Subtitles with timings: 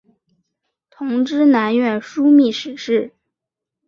[0.89, 3.13] 同知南院枢密使事。